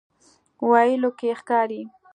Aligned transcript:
ویلو 0.69 1.09
کې 1.19 1.29
ښکاري. 1.39 1.81